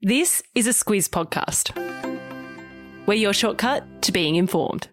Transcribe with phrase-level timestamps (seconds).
[0.00, 1.74] This is a Squiz podcast.
[3.04, 4.86] We're your shortcut to being informed.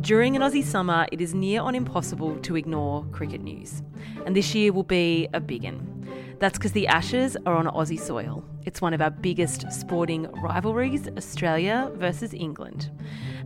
[0.00, 3.82] During an Aussie summer, it is near on impossible to ignore cricket news.
[4.24, 6.08] And this year will be a big one.
[6.38, 8.44] That's because the Ashes are on Aussie soil.
[8.66, 12.90] It's one of our biggest sporting rivalries, Australia versus England.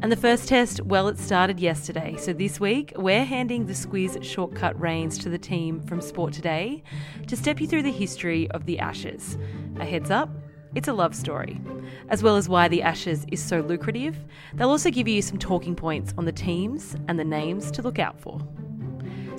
[0.02, 2.16] And the first test, well, it started yesterday.
[2.18, 6.82] So this week, we're handing the Squiz shortcut reins to the team from Sport Today
[7.28, 9.38] to step you through the history of the Ashes.
[9.78, 10.28] A heads up,
[10.74, 11.60] it's a love story.
[12.08, 14.16] As well as why the Ashes is so lucrative,
[14.54, 18.00] they'll also give you some talking points on the teams and the names to look
[18.00, 18.40] out for.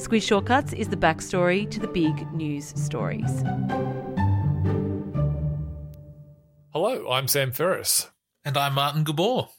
[0.02, 3.44] Squiz Shortcuts is the backstory to the big news stories.
[6.74, 8.10] Hello, I'm Sam Ferris.
[8.44, 9.50] And I'm Martin Gabor.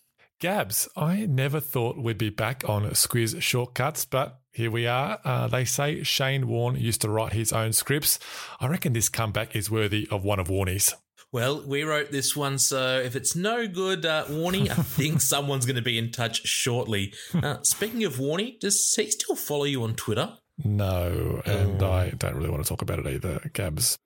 [0.41, 5.20] Gabs, I never thought we'd be back on Squiz Shortcuts, but here we are.
[5.24, 8.19] Uh, they say Shane Warne used to write his own scripts.
[8.58, 10.92] I reckon this comeback is worthy of one of Warnie's.
[11.33, 15.64] Well, we wrote this one, so if it's no good, uh, Warnie, I think someone's
[15.64, 17.14] going to be in touch shortly.
[17.33, 20.36] Uh, speaking of Warnie, does he still follow you on Twitter?
[20.62, 21.91] No, and oh.
[21.91, 23.98] I don't really want to talk about it either, Gabs.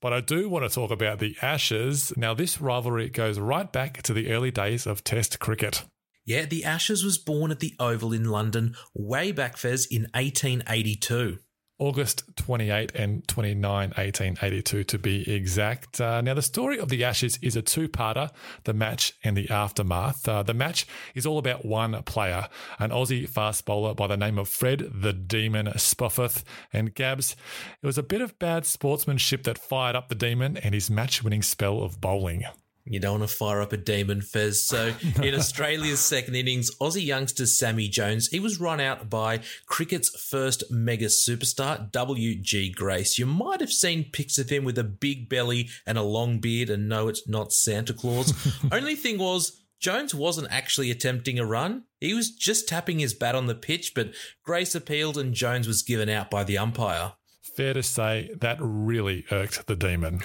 [0.00, 2.12] But I do want to talk about the Ashes.
[2.16, 5.84] Now, this rivalry goes right back to the early days of Test cricket.
[6.24, 11.38] Yeah, the Ashes was born at the Oval in London way back, Fez, in 1882.
[11.82, 16.00] August 28 and 29, 1882 to be exact.
[16.00, 18.30] Uh, now, the story of the Ashes is a two parter
[18.62, 20.28] the match and the aftermath.
[20.28, 24.38] Uh, the match is all about one player, an Aussie fast bowler by the name
[24.38, 26.44] of Fred the Demon Spofforth.
[26.72, 27.34] And Gabs,
[27.82, 31.24] it was a bit of bad sportsmanship that fired up the Demon and his match
[31.24, 32.44] winning spell of bowling.
[32.84, 34.66] You don't want to fire up a demon, Fez.
[34.66, 40.08] So, in Australia's second innings, Aussie youngster Sammy Jones, he was run out by cricket's
[40.20, 42.72] first mega superstar, W.G.
[42.72, 43.18] Grace.
[43.18, 46.70] You might have seen pics of him with a big belly and a long beard,
[46.70, 48.34] and no, it's not Santa Claus.
[48.72, 51.84] Only thing was, Jones wasn't actually attempting a run.
[52.00, 54.12] He was just tapping his bat on the pitch, but
[54.44, 59.24] Grace appealed and Jones was given out by the umpire fair to say that really
[59.30, 60.20] irked the demon.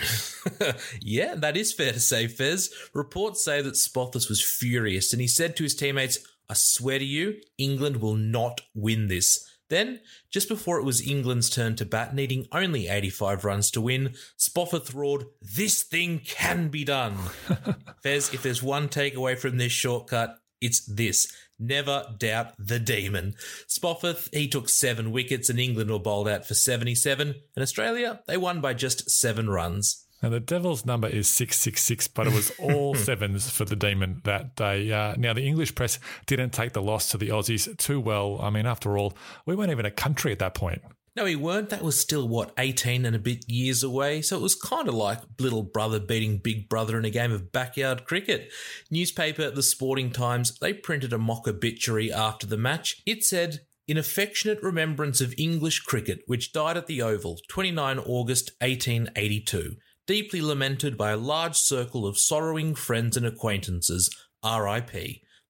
[1.01, 2.73] yeah, that is fair to say, Fez.
[2.93, 6.19] Reports say that Spofforth was furious and he said to his teammates,
[6.49, 9.43] I swear to you, England will not win this.
[9.69, 9.99] Then,
[10.31, 14.95] just before it was England's turn to bat, needing only 85 runs to win, Spofforth
[14.95, 17.17] roared, This thing can be done.
[18.03, 21.27] Fez, if there's one takeaway from this shortcut, it's this.
[21.59, 23.35] Never doubt the demon.
[23.67, 27.35] Spofforth, he took seven wickets and England were bowled out for 77.
[27.55, 30.05] And Australia, they won by just seven runs.
[30.21, 34.55] And the Devils' number is 666, but it was all sevens for the Demon that
[34.55, 34.91] day.
[34.91, 38.39] Uh, now, the English press didn't take the loss to the Aussies too well.
[38.41, 39.15] I mean, after all,
[39.45, 40.81] we weren't even a country at that point.
[41.17, 41.69] No, he weren't.
[41.69, 44.21] That was still, what, 18 and a bit years away.
[44.21, 47.51] So it was kind of like little brother beating big brother in a game of
[47.51, 48.53] backyard cricket.
[48.91, 53.01] Newspaper The Sporting Times, they printed a mock obituary after the match.
[53.07, 58.51] It said, in affectionate remembrance of English cricket, which died at the Oval, 29 August
[58.61, 64.91] 1882, deeply lamented by a large circle of sorrowing friends and acquaintances, RIP.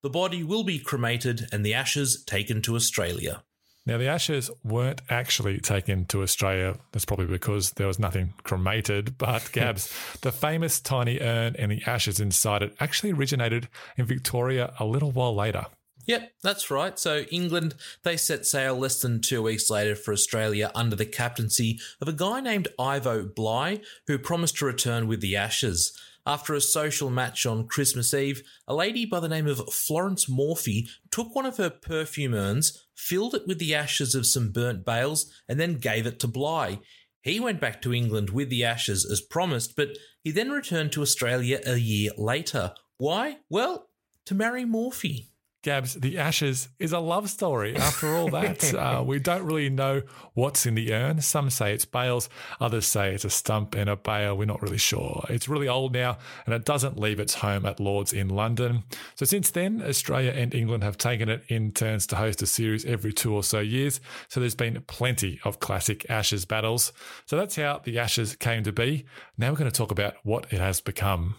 [0.01, 3.43] The body will be cremated and the ashes taken to Australia.
[3.87, 6.75] Now, the ashes weren't actually taken to Australia.
[6.91, 9.17] That's probably because there was nothing cremated.
[9.27, 14.73] But Gabs, the famous tiny urn and the ashes inside it actually originated in Victoria
[14.79, 15.67] a little while later.
[16.07, 16.97] Yep, that's right.
[16.97, 21.79] So England, they set sail less than two weeks later for Australia under the captaincy
[22.01, 25.91] of a guy named Ivo Bligh, who promised to return with the Ashes.
[26.25, 30.87] After a social match on Christmas Eve, a lady by the name of Florence Morphy
[31.11, 35.31] took one of her perfume urns, filled it with the ashes of some burnt bales,
[35.47, 36.79] and then gave it to Bligh.
[37.21, 41.01] He went back to England with the ashes as promised, but he then returned to
[41.01, 42.73] Australia a year later.
[42.97, 43.37] Why?
[43.49, 43.89] Well,
[44.25, 45.29] to marry Morphy.
[45.63, 48.73] Gabs, The Ashes is a love story after all that.
[48.73, 50.03] uh, we don't really know
[50.33, 51.21] what's in the urn.
[51.21, 52.29] Some say it's bales,
[52.61, 54.37] others say it's a stump and a bale.
[54.37, 55.25] We're not really sure.
[55.29, 58.83] It's really old now and it doesn't leave its home at Lord's in London.
[59.15, 62.85] So since then, Australia and England have taken it in turns to host a series
[62.85, 63.99] every two or so years.
[64.29, 66.93] So there's been plenty of classic Ashes battles.
[67.25, 69.05] So that's how the Ashes came to be.
[69.37, 71.35] Now we're going to talk about what it has become.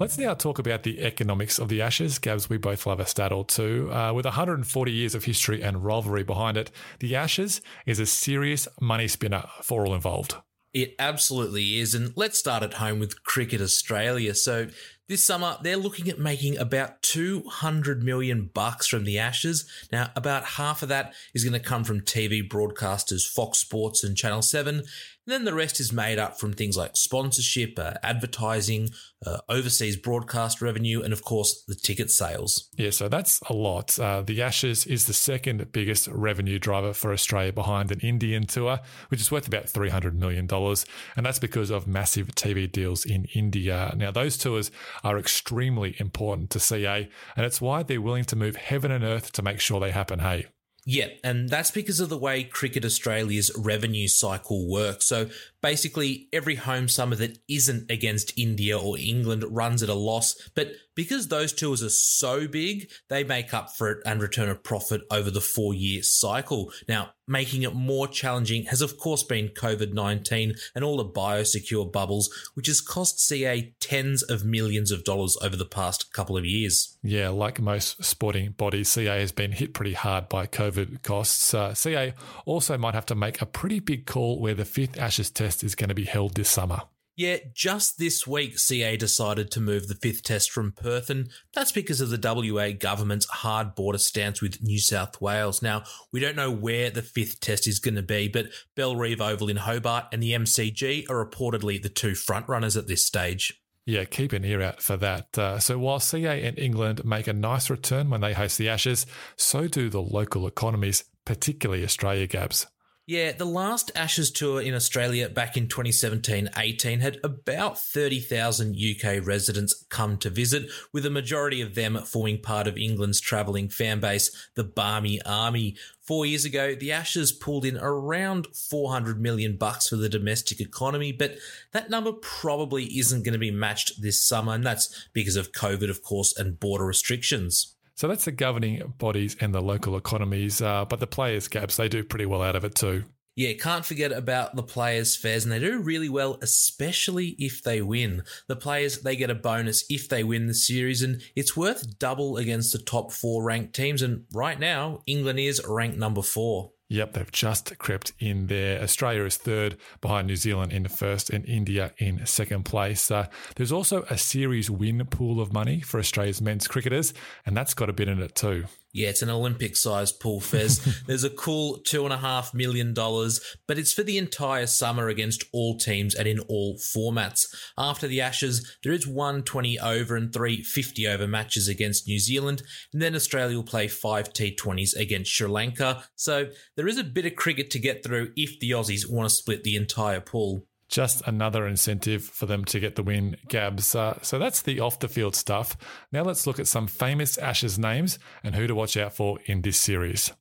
[0.00, 2.20] Let's now talk about the economics of the Ashes.
[2.20, 3.92] Gabs, we both love a stat or two.
[3.92, 8.68] Uh, with 140 years of history and rivalry behind it, the Ashes is a serious
[8.80, 10.36] money spinner for all involved.
[10.72, 11.96] It absolutely is.
[11.96, 14.36] And let's start at home with Cricket Australia.
[14.36, 14.68] So,
[15.08, 19.64] This summer, they're looking at making about 200 million bucks from the Ashes.
[19.90, 24.14] Now, about half of that is going to come from TV broadcasters Fox Sports and
[24.14, 24.84] Channel 7,
[25.28, 28.88] and then the rest is made up from things like sponsorship, uh, advertising,
[29.26, 32.70] uh, overseas broadcast revenue, and of course, the ticket sales.
[32.78, 33.98] Yeah, so that's a lot.
[33.98, 38.78] Uh, the Ashes is the second biggest revenue driver for Australia behind an Indian tour,
[39.08, 40.48] which is worth about $300 million.
[40.50, 43.92] And that's because of massive TV deals in India.
[43.98, 44.70] Now, those tours
[45.04, 49.32] are extremely important to CA, and it's why they're willing to move heaven and earth
[49.32, 50.20] to make sure they happen.
[50.20, 50.46] Hey,
[50.90, 55.04] yeah, and that's because of the way Cricket Australia's revenue cycle works.
[55.06, 55.28] So
[55.60, 60.34] basically, every home summer that isn't against India or England runs at a loss.
[60.54, 64.54] But because those tours are so big, they make up for it and return a
[64.54, 66.72] profit over the four year cycle.
[66.88, 71.92] Now, making it more challenging has, of course, been COVID 19 and all the biosecure
[71.92, 76.44] bubbles, which has cost CA tens of millions of dollars over the past couple of
[76.44, 76.96] years.
[77.02, 81.54] Yeah, like most sporting bodies, CA has been hit pretty hard by COVID costs.
[81.54, 82.14] Uh, CA
[82.46, 85.74] also might have to make a pretty big call where the fifth Ashes test is
[85.74, 86.82] going to be held this summer.
[87.18, 91.72] Yeah, just this week, CA decided to move the fifth test from Perth, and that's
[91.72, 95.60] because of the WA government's hard border stance with New South Wales.
[95.60, 95.82] Now,
[96.12, 98.46] we don't know where the fifth test is going to be, but
[98.76, 103.60] Bellerive Oval in Hobart and the MCG are reportedly the two frontrunners at this stage.
[103.88, 105.38] Yeah, keep an ear out for that.
[105.38, 109.06] Uh, so while CA and England make a nice return when they host the Ashes,
[109.36, 112.66] so do the local economies, particularly Australia Gabs.
[113.08, 119.26] Yeah, the last Ashes tour in Australia back in 2017 18 had about 30,000 UK
[119.26, 123.98] residents come to visit, with a majority of them forming part of England's travelling fan
[124.00, 125.74] base, the Barmy Army.
[126.02, 131.10] Four years ago, the Ashes pulled in around 400 million bucks for the domestic economy,
[131.10, 131.38] but
[131.72, 135.88] that number probably isn't going to be matched this summer, and that's because of COVID,
[135.88, 137.74] of course, and border restrictions.
[137.98, 140.62] So that's the governing bodies and the local economies.
[140.62, 143.02] Uh, but the players' Gabs, they do pretty well out of it too.
[143.34, 147.82] Yeah, can't forget about the players' Fez, and they do really well, especially if they
[147.82, 148.22] win.
[148.46, 152.36] The players, they get a bonus if they win the series, and it's worth double
[152.36, 154.00] against the top four ranked teams.
[154.00, 156.70] And right now, England is ranked number four.
[156.90, 158.80] Yep, they've just crept in there.
[158.82, 163.10] Australia is third behind New Zealand in first and India in second place.
[163.10, 163.26] Uh,
[163.56, 167.12] there's also a series win pool of money for Australia's men's cricketers,
[167.44, 168.64] and that's got a bit in it too.
[168.92, 170.78] Yeah, it's an Olympic sized pool, Fez.
[171.06, 175.08] There's a cool two and a half million dollars, but it's for the entire summer
[175.08, 177.44] against all teams and in all formats.
[177.76, 182.18] After the Ashes, there is one 20 over and three 50 over matches against New
[182.18, 182.62] Zealand,
[182.92, 186.04] and then Australia will play five T20s against Sri Lanka.
[186.16, 189.34] So there is a bit of cricket to get through if the Aussies want to
[189.34, 193.94] split the entire pool just another incentive for them to get the win, Gabs.
[193.94, 195.76] Uh, so that's the off the field stuff.
[196.10, 199.62] Now let's look at some famous Ashes names and who to watch out for in
[199.62, 200.32] this series.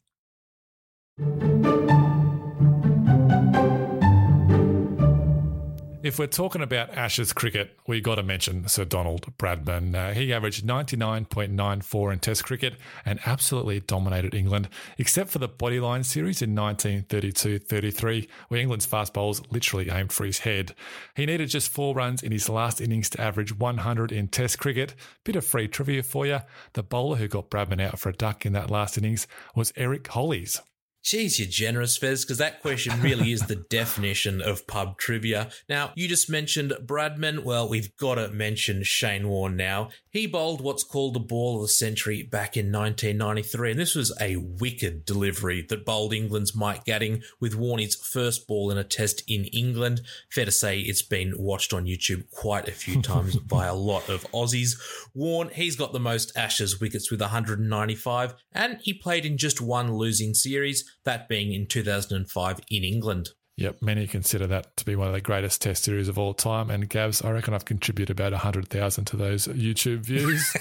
[6.07, 9.93] If we're talking about Ashes cricket, we got to mention Sir Donald Bradman.
[9.93, 12.75] Uh, he averaged 99.94 in Test cricket
[13.05, 19.13] and absolutely dominated England, except for the Bodyline series in 1932 33, where England's fast
[19.13, 20.73] bowlers literally aimed for his head.
[21.13, 24.95] He needed just four runs in his last innings to average 100 in Test cricket.
[25.25, 26.39] Bit of free trivia for you
[26.71, 30.07] the bowler who got Bradman out for a duck in that last innings was Eric
[30.07, 30.61] Hollies.
[31.07, 35.49] Geez, you're generous, Fez, because that question really is the definition of pub trivia.
[35.69, 37.45] Now, you just mentioned Bradman.
[37.45, 39.87] Well, we've got to mention Shane Warne now.
[40.09, 44.11] He bowled what's called the ball of the century back in 1993, and this was
[44.19, 49.23] a wicked delivery that bowled England's Mike Gatting with Warnie's first ball in a test
[49.29, 50.01] in England.
[50.29, 54.09] Fair to say it's been watched on YouTube quite a few times by a lot
[54.09, 54.75] of Aussies.
[55.13, 59.93] Warne, he's got the most Ashes wickets with 195, and he played in just one
[59.93, 63.29] losing series that being in 2005 in England.
[63.57, 66.69] Yep, many consider that to be one of the greatest test series of all time.
[66.69, 70.55] And Gabs, I reckon I've contributed about 100,000 to those YouTube views.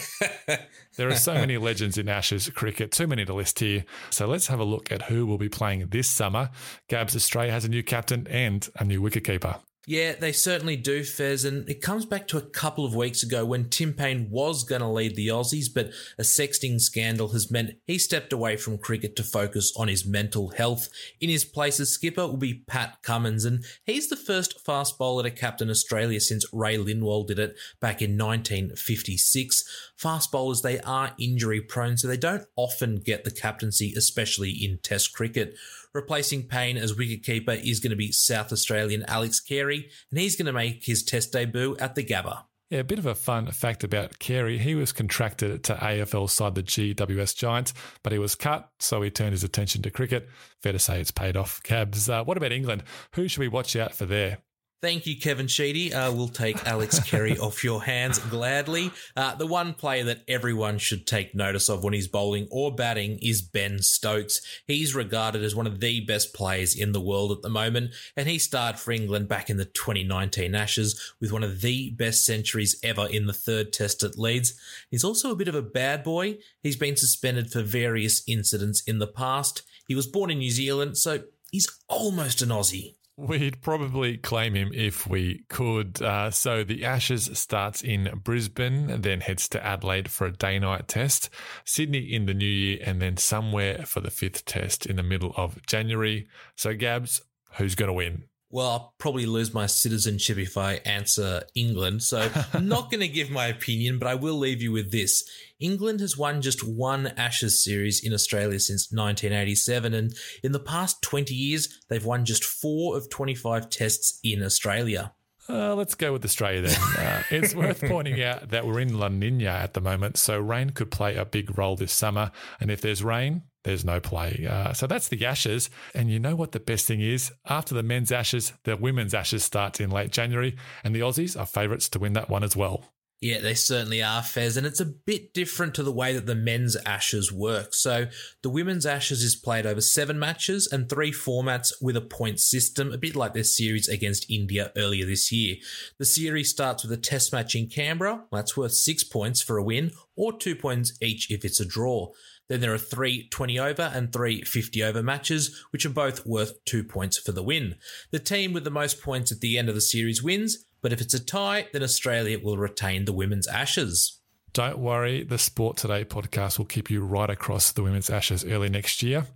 [0.97, 3.85] there are so many legends in Ashes cricket, too many to list here.
[4.09, 6.49] So let's have a look at who will be playing this summer.
[6.89, 9.61] Gabs, Australia has a new captain and a new wicketkeeper.
[9.89, 11.45] Yeah, they certainly do, Fez.
[11.45, 14.81] And it comes back to a couple of weeks ago when Tim Paine was going
[14.81, 19.15] to lead the Aussies, but a sexting scandal has meant he stepped away from cricket
[19.15, 20.89] to focus on his mental health.
[21.21, 25.23] In his place as skipper will be Pat Cummins, and he's the first fast bowler
[25.23, 29.63] to captain Australia since Ray Lindwall did it back in 1956.
[29.97, 34.79] Fast bowlers, they are injury prone, so they don't often get the captaincy, especially in
[34.79, 35.55] Test cricket.
[35.95, 40.47] Replacing Paine as wicketkeeper is going to be South Australian Alex Carey, and he's going
[40.47, 42.45] to make his Test debut at the Gabba.
[42.71, 44.59] Yeah, a bit of a fun fact about Carey.
[44.59, 49.11] He was contracted to AFL side the GWS Giants, but he was cut, so he
[49.11, 50.29] turned his attention to cricket.
[50.63, 51.63] Fair to say it's paid off.
[51.63, 52.83] Gabs, uh, what about England?
[53.15, 54.39] Who should we watch out for there?
[54.83, 55.95] Thank you, Kevin Sheedy.
[55.95, 58.91] Uh, we'll take Alex Carey off your hands gladly.
[59.17, 63.19] Uh, the one player that everyone should take notice of when he's bowling or batting
[63.23, 64.43] is Ben Stokes.
[64.67, 68.29] He's regarded as one of the best players in the world at the moment, and
[68.29, 72.79] he starred for England back in the 2019 Ashes with one of the best centuries
[72.83, 74.61] ever in the third test at Leeds.
[74.91, 76.37] He's also a bit of a bad boy.
[76.63, 79.63] He's been suspended for various incidents in the past.
[79.89, 82.96] He was born in New Zealand, so he's almost an Aussie.
[83.19, 86.03] We'd probably claim him if we could.
[86.03, 90.87] Uh, so the Ashes starts in Brisbane, then heads to Adelaide for a day night
[90.87, 91.31] test,
[91.65, 95.33] Sydney in the new year, and then somewhere for the fifth test in the middle
[95.35, 96.29] of January.
[96.57, 98.25] So, Gabs, who's going to win?
[98.49, 102.05] Well, I'll probably lose my citizenship if I answer England.
[102.05, 105.29] So I'm not going to give my opinion, but I will leave you with this.
[105.59, 109.95] England has won just one Ashes series in Australia since 1987.
[109.95, 115.13] And in the past 20 years, they've won just four of 25 tests in Australia.
[115.49, 116.77] Uh, let's go with Australia then.
[116.97, 120.71] Uh, it's worth pointing out that we're in La Nina at the moment, so rain
[120.71, 122.33] could play a big role this summer.
[122.59, 124.47] And if there's rain, there's no play.
[124.49, 125.69] Uh, so that's the Ashes.
[125.95, 127.33] And you know what the best thing is?
[127.49, 131.47] After the men's Ashes, the women's Ashes starts in late January, and the Aussies are
[131.47, 132.93] favourites to win that one as well.
[133.21, 136.35] Yeah, they certainly are, Fez, and it's a bit different to the way that the
[136.35, 137.73] men's Ashes work.
[137.73, 138.09] So,
[138.43, 142.93] the women's Ashes is played over seven matches and three formats with a point system,
[142.93, 145.57] a bit like their series against India earlier this year.
[145.99, 149.65] The series starts with a test match in Canberra, that's worth six points for a
[149.65, 152.13] win, or two points each if it's a draw.
[152.49, 156.63] Then there are three 20 over and three 50 over matches, which are both worth
[156.65, 157.77] two points for the win.
[158.13, 161.01] The team with the most points at the end of the series wins, but if
[161.01, 164.21] it's a tie, then Australia will retain the women's ashes.
[164.53, 168.69] Don't worry, the Sport Today podcast will keep you right across the women's ashes early
[168.69, 169.27] next year.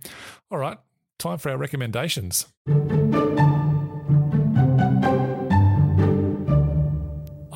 [0.49, 0.77] All right,
[1.19, 2.47] time for our recommendations.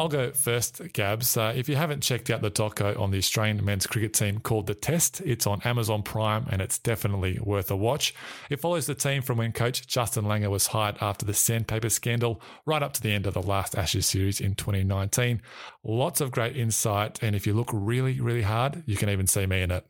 [0.06, 1.36] I'll go first, Gabs.
[1.36, 4.68] Uh, if you haven't checked out the doco on the Australian men's cricket team called
[4.68, 8.14] The Test, it's on Amazon Prime and it's definitely worth a watch.
[8.52, 12.40] It follows the team from when coach Justin Langer was hired after the sandpaper scandal
[12.68, 15.42] right up to the end of the last Ashes series in 2019.
[15.84, 19.48] Lots of great insight, and if you look really, really hard, you can even see
[19.48, 19.88] me in it.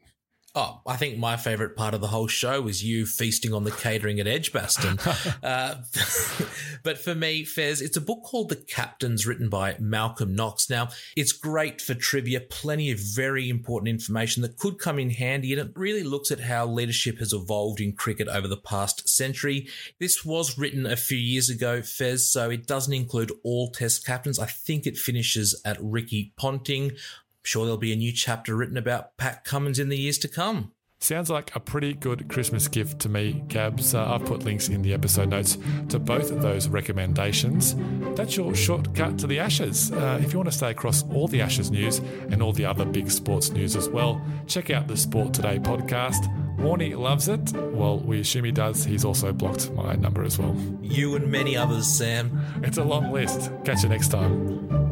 [0.57, 3.71] Oh, I think my favourite part of the whole show was you feasting on the
[3.71, 4.97] catering at Edgbaston.
[5.43, 5.75] uh,
[6.83, 10.69] but for me, Fez, it's a book called The Captains, written by Malcolm Knox.
[10.69, 15.51] Now, it's great for trivia, plenty of very important information that could come in handy,
[15.51, 19.67] and it really looks at how leadership has evolved in cricket over the past century.
[19.99, 24.39] This was written a few years ago, Fez, so it doesn't include all Test captains.
[24.39, 26.93] I think it finishes at Ricky Ponting
[27.45, 30.71] sure there'll be a new chapter written about Pat Cummins in the years to come.
[30.99, 33.93] Sounds like a pretty good Christmas gift to me, Gabs.
[33.93, 35.57] Uh, I've put links in the episode notes
[35.89, 37.75] to both of those recommendations.
[38.15, 39.91] That's your shortcut to the Ashes.
[39.91, 41.99] Uh, if you want to stay across all the Ashes news
[42.31, 46.25] and all the other big sports news as well, check out the Sport Today podcast.
[46.57, 47.51] Warnie loves it.
[47.53, 48.83] Well, we assume he does.
[48.83, 50.55] He's also blocked my number as well.
[50.81, 52.41] You and many others, Sam.
[52.63, 53.51] It's a long list.
[53.65, 54.84] Catch you next time.